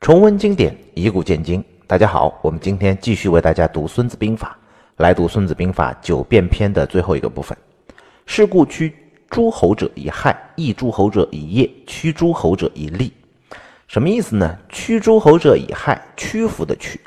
[0.00, 1.62] 重温经典，以古鉴今。
[1.86, 4.58] 大家好，我们今天继续为大家读《孙子兵法》，
[5.02, 7.56] 来读《孙子兵法》九变篇的最后一个部分。
[8.24, 8.96] 是故驱
[9.28, 13.12] 诸侯者以害，抑诸侯者以业，驱诸侯者以利。
[13.88, 14.56] 什么意思呢？
[14.70, 16.98] 驱诸侯者以害，屈服的屈，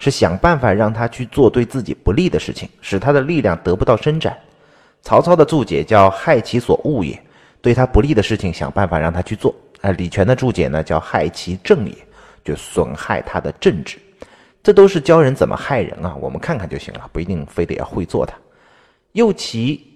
[0.00, 4.36] 是想办法让他去做对自己不利的事情，使他的力量得不到伸展。
[5.02, 7.16] 曹操的注解叫害其所恶也，
[7.62, 9.54] 对他不利的事情想办法让他去做。
[9.82, 10.82] 啊，李全的注解呢？
[10.82, 11.96] 叫害其正也，
[12.50, 13.96] 就损害他的政治。
[14.62, 18.36] 这都是教人怎么害人啊，我们看看就行了，不一定非得要会做它。
[19.12, 19.86] 又其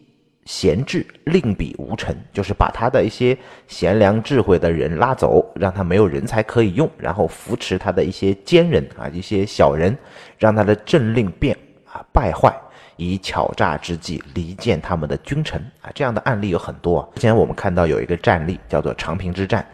[0.44, 9.96] 贤智，令彼无臣，就是把他的一些贤良智慧的人拉走，让他没有人才可以用，然后扶持他的一些奸人啊，一些小人，
[10.38, 11.56] 让他的政令变
[11.90, 12.54] 啊败坏。
[12.96, 17.00] 以巧诈之计离间他们的君臣啊，这样的案例有很多。
[17.00, 19.66] 啊之前我们看到有一个战例叫做长平之战，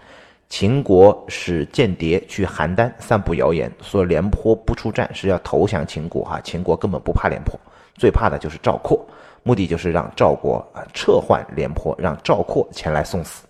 [0.50, 6.40] 秦国使间谍去邯郸散布谣言，说廉颇不出战是要投降秦国哈。
[6.42, 7.58] 秦国根本不怕廉颇，
[7.94, 9.00] 最怕的就是赵括，
[9.44, 13.46] 目的就是让赵国啊撤换廉颇，让赵括前来送死。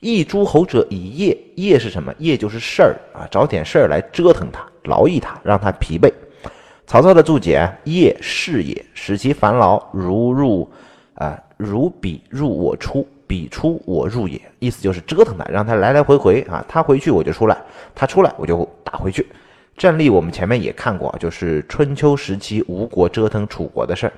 [0.00, 2.14] 役诸侯者以业，业是什么？
[2.18, 6.10] 业就是事儿啊，找点事儿来折腾他，劳役他，让他疲惫。
[6.86, 10.66] 曹操的注解：业事也，使其烦劳，如入，
[11.14, 14.40] 啊，如彼入我出，彼出我入也。
[14.58, 17.56] 意思就是折腾他，让他来来回回啊，他回去我就出来，
[17.94, 19.26] 他出来我就打回去。
[19.76, 24.12] 战例我们前面也看过，就是春秋时期吴国折腾楚国的事儿。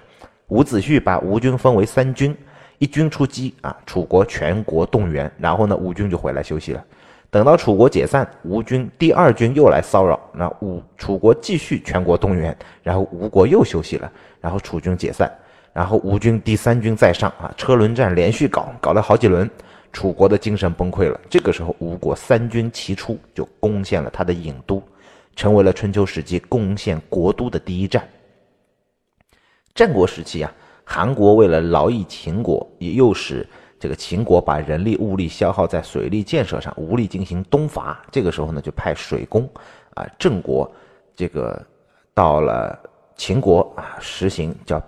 [0.48, 2.34] 伍子胥把吴军分为三军，
[2.78, 6.84] 一军出击啊，楚国全国动员，然后呢，吴军就回来休息了。
[7.30, 15.30] 等到楚国解散，吴军第二军又来骚扰，那吴楚国继续全国动员，然后吴国又休息了，然后楚军解散，
[15.78, 19.48] 然后吴军第三军再上啊，车轮战连续搞，搞了好几轮，
[19.92, 21.20] 楚国的精神崩溃了。
[21.30, 24.82] 这个时候，吴国三军齐出，就攻陷了他的郢都，
[25.36, 28.02] 成为了春秋时期攻陷国都的第一战。
[29.72, 33.46] 战国时期啊，韩国为了劳役秦国，也又使。
[33.78, 38.02] 这个秦国把人力物力消耗在水利建设上，无力进行东伐。
[38.10, 39.48] 这个时候呢，就派水工，
[39.94, 40.68] 啊，郑国，
[41.14, 41.64] 这个
[42.12, 42.76] 到了
[43.14, 44.82] 秦国啊，实行叫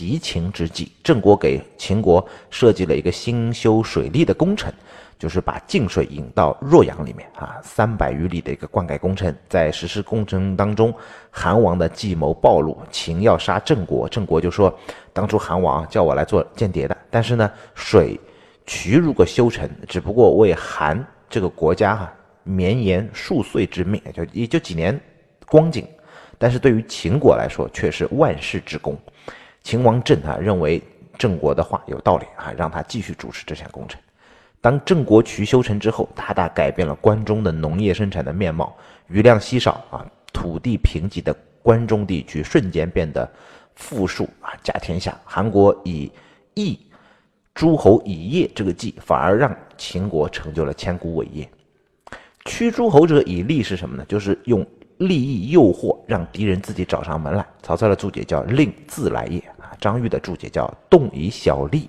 [0.00, 0.90] 疲秦之计。
[1.04, 4.72] 郑国给秦国设计了一个兴修水利的工程，
[5.18, 9.34] 就是把泾水引到洛阳里面啊，三百余里的一个灌溉工程。
[9.46, 10.90] 在实施工程当中，
[11.30, 14.74] 韩王的计谋暴露，秦要杀郑国，郑国就说，
[15.12, 18.18] 当初韩王叫我来做间谍的，但是呢，水。
[18.64, 22.10] 渠如果修成，只不过为韩这个国家哈
[22.42, 24.98] 绵延数岁之命，也就也就几年
[25.46, 25.86] 光景，
[26.38, 28.96] 但是对于秦国来说却是万世之功。
[29.70, 30.82] 秦王政啊认为
[31.16, 34.00] 郑国的话有道理啊，让他继续主持这项工程。
[34.60, 38.76] 当郑国渠修成之后，大大改变了关中的农业生产的面貌，
[39.06, 41.32] 余量稀少啊，土地贫瘠的
[41.62, 43.30] 关中地区瞬间变得
[43.76, 45.16] 富庶啊，甲天下。
[45.24, 46.10] 韩国以
[46.54, 46.76] 邑。
[47.54, 51.48] 诸侯以业这个计，反而让秦国成就了千古伟业。
[52.44, 54.04] 驱诸侯者以利是什么呢？
[54.08, 54.66] 就是用
[54.98, 57.46] 利益诱惑，让敌人自己找上门来。
[57.62, 59.42] 曹操的注解叫令自来也，
[59.80, 61.88] 张玉的注解叫动以小利，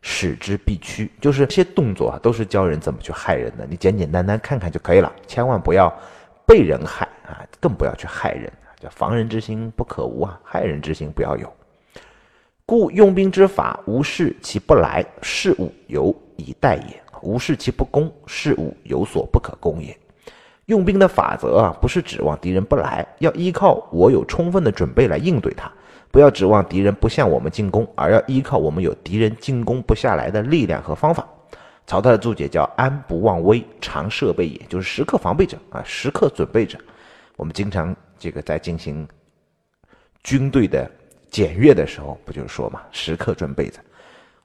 [0.00, 1.10] 使之必趋。
[1.20, 3.66] 就是这些动作啊，都是教人怎么去害人的。
[3.66, 5.92] 你简简单单看看就可以了，千万不要
[6.44, 8.52] 被人害啊，更不要去害人。
[8.80, 11.50] 叫防人之心不可无啊，害人之心不要有。
[12.66, 19.96] 故用兵之法，无事其不来，事物有以待也；无事其不攻，事物有所不可攻也。
[20.66, 25.70] 用兵的法则啊，不是指望敌人不来，要依靠我有充分的准备来应对他；
[26.12, 31.26] 不要指望敌人不向我们进攻，而要依靠我们有敌人进攻不下来的力量和方法。
[31.86, 36.78] 曹操的注解叫“安不忘危，常设备也”，就是时刻防备着啊，时刻准备着。
[37.36, 39.08] 我们经常这个在进行
[40.22, 40.88] 军队的。
[41.30, 43.80] 检阅的时候不就是说嘛，时刻准备着。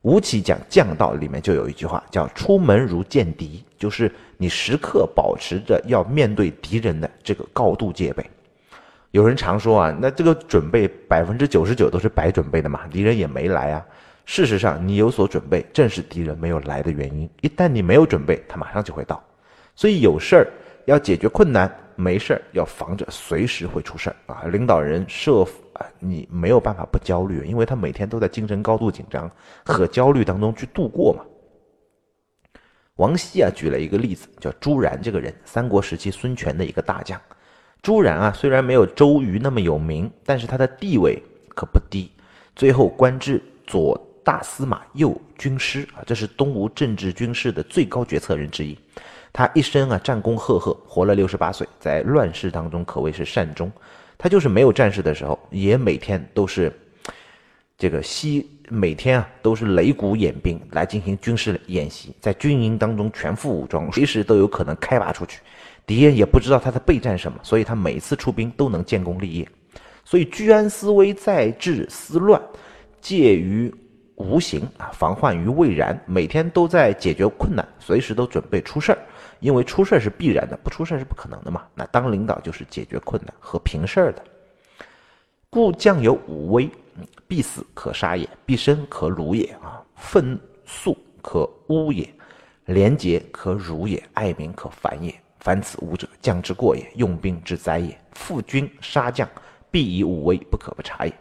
[0.03, 8.25] 吴起讲将道里面就有一句话叫“出门如见敌”，就是你时刻保持着要面对敌人的这个高度戒备。
[9.17, 13.83] 有人常说啊，那这个准备百分之九十九都是白准备的嘛，敌人也没来啊。
[14.25, 17.27] 事实上，你有所准备，正是敌人没有来的原因。
[17.41, 19.23] 一旦你没有准备，他马上就会到。
[19.75, 20.47] 所以有事儿
[20.85, 24.43] 要解决困难，没事儿要防着随时会出事儿啊。
[24.43, 25.43] 领导人设。
[25.99, 29.29] 你没有办法不焦虑，因为他每天都在精神高度紧张
[29.63, 31.23] 和焦虑当中去度过嘛。
[32.95, 37.19] 王羲啊举了一个例子，叫朱然这个人，三国时期孙权的一个大将。
[37.87, 41.23] 朱然啊虽然没有周瑜那么有名，但是他的地位
[41.55, 42.11] 可不低，
[42.53, 48.77] 最后官至左大司马右军师啊，这是东吴政治军事的最高决策人之一。
[49.31, 53.71] 他一生啊战功赫赫，活了六十八岁，在乱世当中可谓是善终。
[54.17, 56.69] 他就是没有战事的时候，也每天都是
[57.77, 65.39] 这个西每天啊都是擂鼓演兵来进行军事演习，在军营当中全副武装，随时都有可能开拔出去，
[65.87, 69.49] 敌人也不知道他在备战什么，所以他每次出兵都能建功立业。
[70.05, 72.41] 所以居安思危，在治思乱，
[73.01, 73.73] 介于
[74.15, 78.97] 无形啊，防患于未然，每天都在解决困难，随时都准备出事儿。
[79.39, 81.63] 因为出事儿是必然的，不出事儿是不可能的嘛。
[81.73, 84.23] 那当领导就是解决困难和平事儿的。
[85.49, 86.69] 故将有五威：
[87.27, 92.09] 必死可杀也，必生可辱也啊，愤肃可污也，
[92.65, 95.13] 廉洁可辱也，爱民可烦也。
[95.47, 97.97] 凡此五者，将之过也，用兵之灾也。
[98.11, 99.25] 负军杀将，
[99.71, 101.13] 必以五威，不可不察也。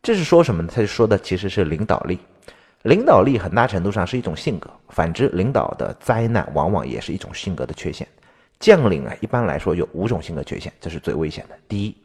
[0.00, 0.70] 这是说什么呢？
[0.72, 2.20] 他就说的其实是领导力。
[2.82, 8.06] 领导力很大程度上是一种性格，反之，领导的灾难往往也是一种性格的缺陷。
[8.60, 11.58] 将领啊，一般来说有五种性格缺陷，这是最危险的。
[11.66, 11.96] 第一，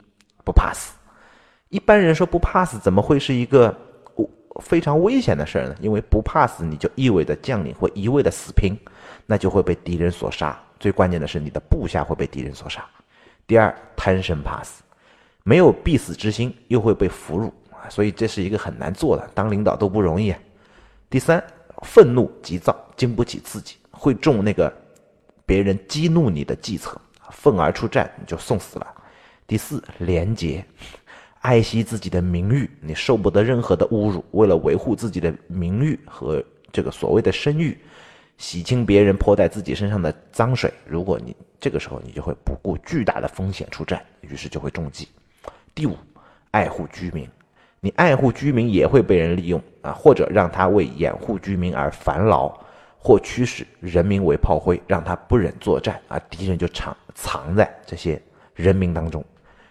[0.43, 0.95] 不怕死。
[1.67, 3.77] 一般人说不怕死，怎么会是一个
[4.63, 5.75] 非常危险的事儿呢？
[5.79, 8.75] 因为不怕死，你就意味着将领会一味的死拼，
[9.29, 10.59] 那就会被敌人所杀。
[10.79, 12.83] 最关键的是，你的部下会被敌人所杀。
[13.45, 14.81] 第二，贪生怕死，
[15.43, 19.29] 没有必死之心，又会被俘虏啊，所以这是一个很难做的。
[19.35, 20.33] 当领导都不容易。
[21.11, 21.43] 第三，
[21.83, 24.73] 愤怒急躁，经不起刺激，会中那个
[25.45, 26.99] 别人激怒你的计策，
[27.29, 28.87] 愤而出战，你就送死了。
[29.45, 30.65] 第四，廉洁，
[31.41, 37.77] 爱惜自己的名誉，你受不得任何的侮辱，为了维护自己的名誉和这个所谓的声誉，
[38.39, 40.73] 洗清别人泼在自己身上的脏水。
[40.87, 45.07] 如果你这个时候你就会不顾巨大的风险出战，于是就会中计。
[45.75, 45.95] 第五，
[46.51, 47.29] 爱护居民。
[47.81, 52.49] 你爱护居民也会被人利用啊，或者让他为掩护居民而烦劳，
[52.97, 58.21] 或驱使人民为炮灰，让他不忍作战啊，敌人就藏藏在这些
[58.55, 59.23] 人民当中。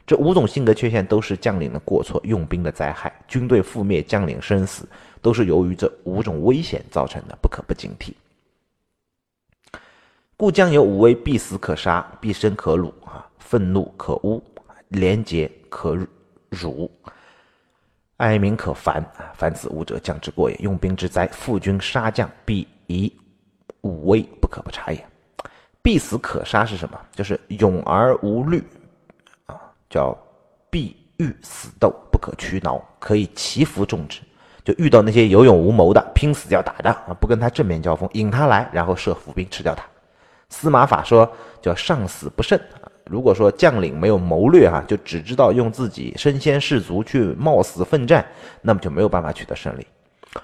[0.06, 4.88] 这五种性格缺陷都是将领的过错，用兵的灾害，军队覆灭，将领生死，
[5.20, 8.12] 都是由于这五种危险造成的，不可不警惕。
[10.38, 14.40] 故将有五威：必死可杀，必生可辱啊，愤怒可污，
[14.86, 15.98] 廉洁可
[16.48, 16.88] 辱。
[18.18, 19.34] 哀民可烦啊！
[19.34, 20.54] 凡此五者，将之过也。
[20.58, 23.12] 用兵之灾，负军杀将，必以
[23.80, 25.04] 武威，不可不察也。
[25.82, 26.96] 必死可杀是什么？
[27.10, 28.62] 就是勇而无虑
[29.46, 29.58] 啊，
[29.90, 30.16] 叫
[30.70, 34.20] 必欲死斗，不可屈挠，可以祈服众之。
[34.64, 39.84] 就遇到那些有勇无谋的，拼死要打的啊，不跟他正面交锋，引他来，然后设伏兵吃掉他。
[40.50, 41.30] 司马法说
[41.60, 42.58] 叫上死不胜。
[43.04, 48.26] 如果说将领没有谋略哈，就只知道用自己身先士卒去冒死奋战，
[48.60, 49.86] 那么就没有办法取得胜利。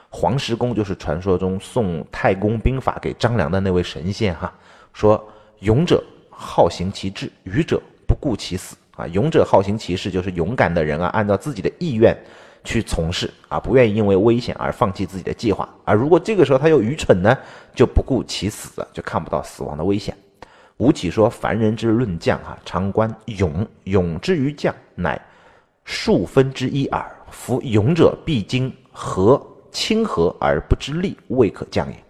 [0.09, 4.51] 黄石公就是传说中送太公兵法给张良的那位神仙哈，
[4.95, 5.23] 说
[5.61, 9.07] 勇者好行其志，愚者不顾其死啊。
[9.09, 12.17] 勇者好行其事，就是勇敢的人啊，按照自己的意愿
[12.65, 15.69] 去从事啊，不愿意因为危险而放弃自己的计划。
[15.85, 17.37] 而如果这个时候他又愚蠢呢，
[17.75, 20.17] 就不顾其死，就看不到死亡的危险。
[20.79, 23.65] 吴起说：“凡人之论将，哈，常观勇。
[23.85, 25.21] 勇之于将，乃
[25.85, 27.09] 数分之一耳。
[27.31, 29.41] 夫勇者必经和
[29.71, 32.05] 亲和而不知利，未可将也。”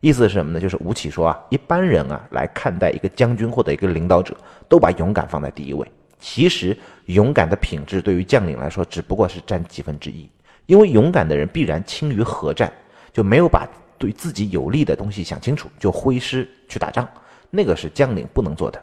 [0.00, 0.60] 意思是什么呢？
[0.60, 4.36] 就是吴起说啊，一般人啊来看待一个将军或者一个领导者，
[4.68, 5.90] 都把勇敢放在第一位。
[6.20, 10.28] 其实，勇敢的品质对于将领来说，只不过是占几分之一。
[10.66, 12.72] 因为勇敢的人必然轻于合战，
[13.12, 13.66] 就没有把
[13.98, 17.08] 对自己有利的东西想清楚，就挥师去打仗。
[17.50, 18.80] 那个是将领不能做的。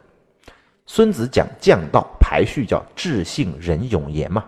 [0.85, 4.43] 孙子讲将道排序叫智信仁勇严嘛。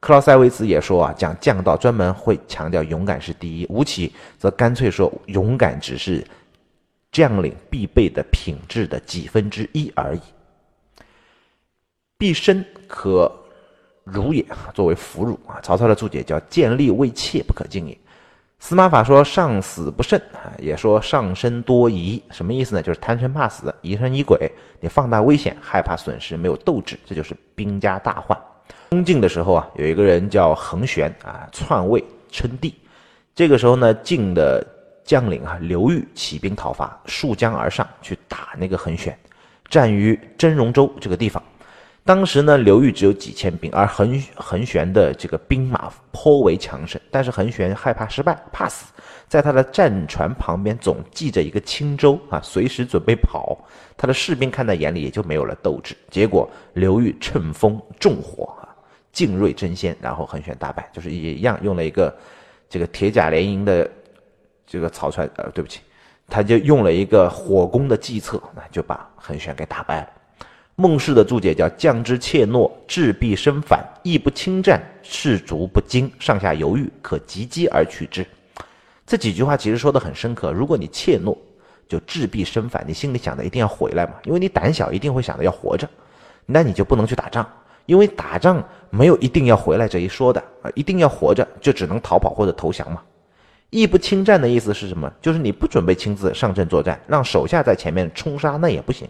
[0.00, 3.66] 克劳塞维茨也说啊，讲将道专门会强调勇敢是第一。
[3.70, 6.22] 吴起则干脆说，勇敢只是
[7.10, 10.20] 将领必备的品质的几分之一而已。
[12.24, 13.30] 一生可
[14.02, 15.60] 辱也，作为俘虏啊。
[15.62, 17.98] 曹操的注解叫见利未怯，不可进也。
[18.58, 22.82] 司马法说：“上死不胜啊，也说上身多疑，什么意思呢？
[22.82, 24.50] 就是贪生怕死，疑神疑鬼。
[24.80, 28.38] 你放大危险，害怕损失，没有斗志，这就是兵家大患。
[28.88, 32.74] 东晋的时候啊，有一个人叫桓玄啊，篡位称帝。
[33.34, 34.66] 这个时候呢，晋的
[35.04, 39.14] 将领啊刘裕起兵讨伐，溯江而上去打那个桓玄，
[39.68, 41.42] 战于真容州这个地方。”
[42.06, 47.00] 当时呢，刘裕只有几千兵，而桓桓玄的这个兵马颇为强盛。
[47.10, 48.92] 但是桓玄害怕失败，怕死，
[49.26, 53.58] 在他的战船旁边总系着一个轻舟啊，随时准备跑。
[53.96, 55.96] 他的士兵看在眼里，也就没有了斗志。
[56.10, 58.68] 结果刘裕乘风纵火啊，
[59.10, 62.14] 进锐争先，然后桓玄大败，就是也一样用了一个
[62.68, 63.90] 这个铁甲连营的
[64.66, 65.80] 这个草船呃，对不起，
[66.28, 70.08] 他就用了一个火攻的计策，那就把桓玄给打败了。
[70.76, 78.26] 孟氏的注解叫“将之怯懦，志必生反，亦不侵战，士卒不惊，上下犹豫，可急击而取之。”
[79.06, 80.50] 这几句话其实说的很深刻。
[80.50, 81.36] 如果你怯懦，
[81.86, 85.88] 就志必生反，你心里想的一定要回来嘛，因为你胆小，一定会想着要活着，
[86.44, 87.48] 那你就不能去打仗，
[87.86, 93.00] 因为打仗没有一定要回来这一说的啊，一定要活着，就只能逃跑或者投降嘛。
[93.70, 95.12] 亦不侵战的意思是什么？
[95.20, 99.06] 就是你不准备亲自上阵作战，让手下在前面冲杀那也不行，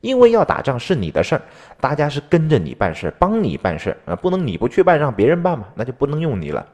[0.00, 1.42] 因为要打仗是你的事儿，
[1.80, 6.66] 大家是跟着你办事儿，帮你办事儿啊，不能你不去办，让别人办嘛，那就不能用你了。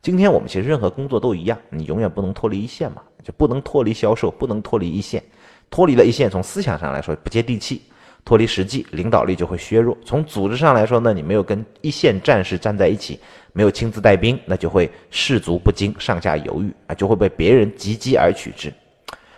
[0.00, 5.22] 今天我们其实任何工作都一样，你永远不能脱离一线嘛，就不能脱离销售，不能脱离一线，
[5.70, 7.82] 脱离了一线，从思想上来说不接地气。
[8.24, 9.98] 脱离实际，领导力就会削弱。
[10.04, 13.18] 从组织上来说呢，你没有跟一线战士站在一起，
[13.52, 18.72] 没有亲自带兵，那就会士卒不惊，上下犹豫啊，就会被别人急击而取之。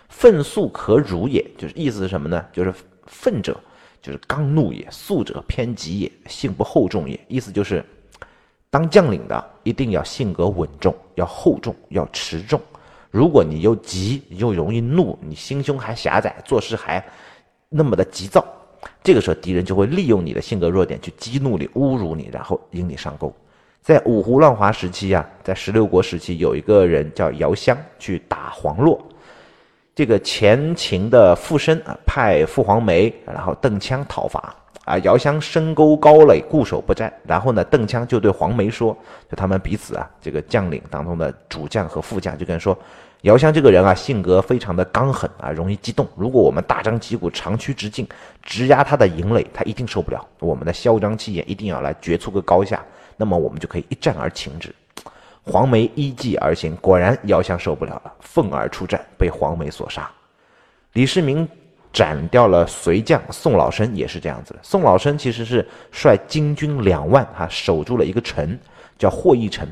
[0.07, 2.45] 愤速可辱也，就是意思是什么呢？
[2.53, 2.71] 就是
[3.07, 3.59] 愤者
[4.01, 7.19] 就是刚怒也，速者偏急也，性不厚重也。
[7.27, 7.83] 意思就是，
[8.69, 12.61] 当将领的一定要性格稳重，要厚重，要持重。
[13.09, 17.03] 如果你又急又容易怒，你心胸还狭窄，做事还
[17.69, 18.45] 那么的急躁。
[19.01, 23.33] 这个时候，敌人就会利用你的性格弱点去激怒你、侮辱你，然后引你上钩。
[23.81, 29.01] 在五胡乱华时期啊，在十六国时期，有一个人叫姚襄去打黄洛。
[29.95, 34.97] 这个前秦的傅申啊，派傅黄梅，然后邓羌讨伐啊。
[34.99, 37.11] 姚襄深沟高垒，固守不战。
[37.23, 38.95] 然后呢，邓羌就对黄梅说
[39.31, 42.77] ：“就他们彼此啊，这个将领当中的主将和副将就跟说。”
[43.23, 46.05] 姚襄这个人啊，性格非常的刚狠啊，容易激动。
[46.17, 48.05] 如果我们大张旗鼓、长驱直进，
[48.43, 50.27] 直压他的营垒，他一定受不了。
[50.39, 52.83] 我们的嚣张气焰一定要来决出个高下，
[53.15, 54.75] 那么我们就可以一战而擒之。
[55.45, 60.09] 黄梅依计而行，果然姚襄受不了了，愤而出战，被黄梅所杀。
[60.93, 61.47] 李世民
[61.93, 64.59] 斩掉了随将宋老生，也是这样子的。
[64.63, 68.57] 宋老生其实是率金军两万，哈，守住了一个城，
[68.97, 69.67] 叫霍邑城。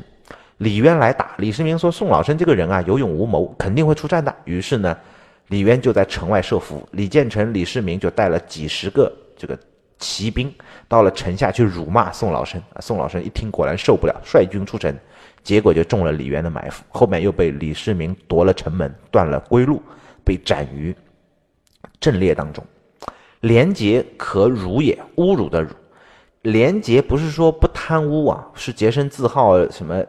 [0.57, 4.95] 李渊来打，李世民说：“宋老生这个人啊，有勇无谋，肯定会出战的。”于是呢，
[5.47, 6.87] 李渊就在城外设伏。
[6.91, 9.57] 李建成、李世民就带了几十个这个
[10.03, 10.53] 骑兵
[10.89, 12.61] 到了城下去辱骂宋老生。
[12.73, 14.93] 啊，宋老生一听，果然受不了，率军出城，
[15.41, 16.83] 结果就中了李渊的埋伏。
[16.89, 19.81] 后面又被李世民夺了城门，断了归路，
[20.25, 20.93] 被斩于
[22.01, 22.61] 阵列当中。
[23.39, 25.69] 廉洁可辱也，侮辱的辱。
[26.41, 30.03] 廉洁不是说不贪污啊，是洁身自好什么？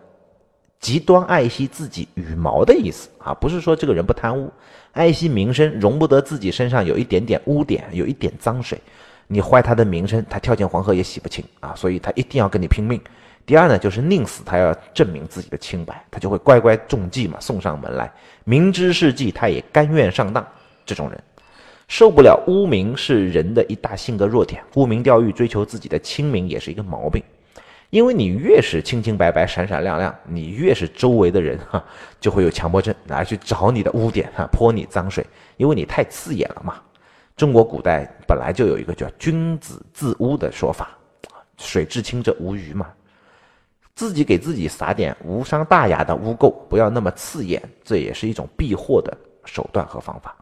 [0.80, 4.52] 极端爱惜自己羽毛的意思啊，不是说这个人不贪污，
[4.92, 8.78] 爱惜名声，容不得自己身上有一点点污点，有一点脏水，
[9.26, 13.00] 你坏他的名声，他跳进黄河也洗不清啊，所以他一定要跟你拼命。
[13.46, 18.10] 第二呢，就是宁死他要证明自己的清白，他就会乖乖中计嘛，送上门来，
[18.44, 20.46] 明知是计，他也甘愿上当。
[20.86, 21.18] 这种人
[21.88, 27.22] 受不了污名，是人的一大性格弱点，沽名钓誉，追求自己的清名也是一个毛病。
[27.90, 31.82] 因为你越是清清白白、闪闪亮亮，你越是周围的人哈
[32.18, 35.24] 就会有强迫症，拿去找你的污点哈泼你脏水，
[35.56, 36.80] 因为你太刺眼了嘛。
[37.36, 40.90] 中国古代本来就有一个叫“君子自污”的说法，
[41.58, 42.86] 水至清则无鱼嘛。
[43.96, 50.36] 自己给自己撒点无伤大雅的污垢，不要那么刺眼，这也是一种避祸的手段和方法。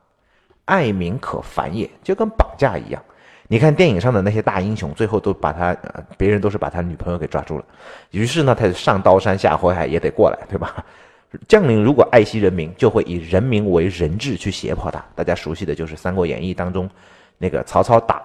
[0.65, 3.03] 爱民可烦也，就跟绑架一样。
[3.49, 5.77] 你看电影上的那些大英雄，最后都把他，
[6.17, 7.65] 别人都是把他女朋友给抓住了。
[8.11, 10.85] 于是呢，他就上刀山下火海也得过来，对吧？
[11.49, 15.05] 将领如果爱惜人民，就会以人民为人质去胁迫他。
[15.15, 16.89] 大家熟悉的就是《三国演义》当中，
[17.39, 18.23] 那个曹操打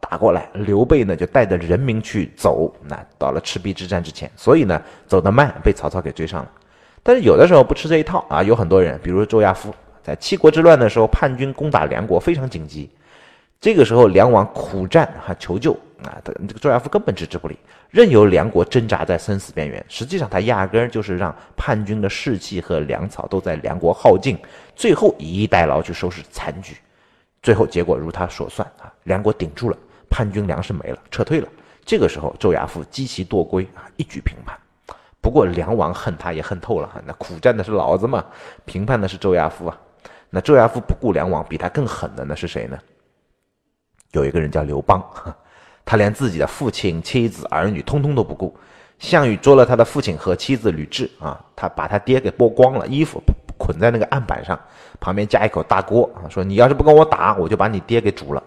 [0.00, 6.50] 打过来，刘备呢就带着人民去走，那到了赤壁之战之前，所以呢走得慢，被曹操给追上了。
[7.02, 12.90] 但是有的时候不吃这一套啊，有很多人，比如周亚夫，在七国之乱的时候，叛军攻打梁国，非常紧急。
[13.60, 17.58] 这个时候，梁王苦战哈求救啊，他这个周亚夫根本置之不理，
[17.90, 19.84] 任由梁国挣扎在生死边缘。
[19.88, 24.38] 实际上，他压根儿就是让叛军的士气和粮草都在梁国耗尽，
[24.74, 26.76] 最后以逸待劳去收拾残局。
[27.42, 29.76] 最后结果如他所算啊，梁国顶住了，
[30.10, 31.48] 叛军粮食没了，撤退了。
[31.84, 34.58] 这个时候，周亚夫积其惰归啊，一举平叛。
[35.20, 38.24] 不过，梁王恨他也恨透了哈，那苦战的是老子嘛，
[38.64, 39.78] 平叛的是周亚夫啊。
[40.28, 42.78] 那周亚夫不顾梁王，比他更狠的那是谁呢？
[44.12, 45.00] 有一个人叫刘邦，
[45.90, 48.54] 他连自己的父亲、妻子、儿女通通都不顾。
[49.00, 53.20] 项羽捉了他的父亲和妻子吕雉啊，他把他爹给剥光了，衣服
[53.58, 54.56] 捆在那个案板上，
[55.00, 58.40] 旁边加一口大锅啊，说你要是不跟我打，我就把你爹给煮了，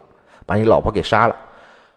[0.46, 1.36] 把你老婆给杀了。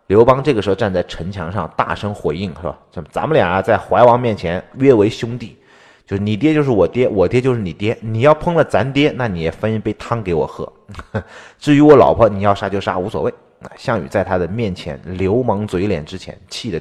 [0.09, 2.77] 刘邦这个时候站在城墙上，大声回应说
[3.13, 5.57] ：“咱们俩在怀王面前约为兄弟，
[6.05, 7.97] 就是你爹就是我爹，我爹就是你爹。
[8.01, 10.73] 你要碰了咱爹，那你也分一杯汤给我喝。
[11.57, 13.33] 至于我老婆，你要杀就杀，无所谓。
[13.63, 16.81] 啊，项羽在他的面前流氓嘴脸之前，气的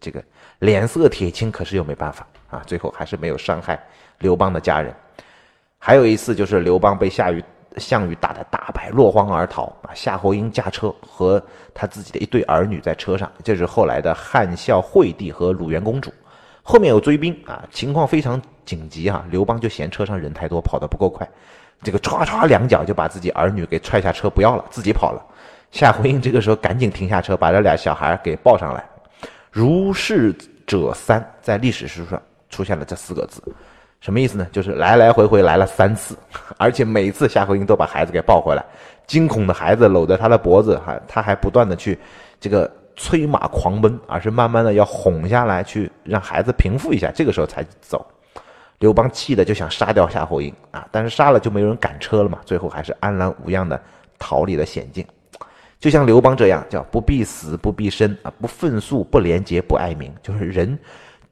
[0.00, 0.22] 这个
[0.60, 2.62] 脸色铁青，可是又没办法啊。
[2.66, 3.82] 最后还是没有伤害
[4.18, 4.94] 刘邦的家人。
[5.78, 7.42] 还有一次就是刘邦被夏禹、
[7.76, 9.90] 项羽打得大败，落荒而逃啊。
[9.94, 16.12] 夏侯婴驾车和他自己的一对儿女在车上，这是后来的汉孝惠帝和鲁元公主。
[16.62, 19.26] 后面有追兵啊，情况非常紧急啊。
[19.28, 21.28] 刘邦就嫌车上人太多，跑得不够快，
[21.82, 25.20] 这个歘歘两脚就把自己儿女给踹下车，不要了，自己跑了。
[25.72, 28.84] 夏侯婴这个时候赶紧停下车，把这俩小孩给抱上来。
[29.50, 30.32] 如是
[30.66, 33.42] 者三，在历史书上出现了这四个字，
[34.00, 34.46] 什么意思呢？
[34.52, 36.16] 就是来来回回来了三次，
[36.58, 38.62] 而且每次夏侯婴都把孩子给抱回来。
[39.06, 41.98] 惊恐的孩子搂着他的脖子，还他还不断的去
[42.38, 48.06] 这个催马狂奔，而是慢慢的要哄下来，去让孩子平复一下，这个时候才走。
[48.78, 53.80] 刘邦气的就想杀掉夏侯婴啊，但是杀了就没有人赶车了嘛，最后还是安然无恙的
[54.18, 55.06] 逃离了险境。
[55.82, 60.78] 就像刘邦这样，叫不必死，不必生啊，不愤诉，不廉洁，不爱民，就是人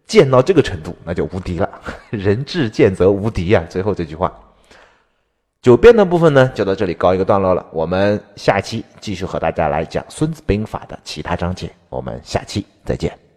[0.08, 1.70] 贱到这个程度，那就无敌了。
[2.10, 3.64] 人至贱则无敌呀。
[3.70, 4.36] 最后这句话，
[5.62, 7.64] 九辩的部分呢，就到这里告一个段落了。
[7.70, 11.70] 我们下期继续和大家来讲《孙子兵法》的其他章节。
[11.88, 13.29] 我们下期再见。